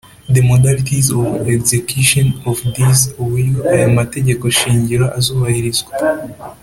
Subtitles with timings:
[0.27, 5.91] The modalities of execution of these Uburyo aya mategeko shingiro azubahirizwa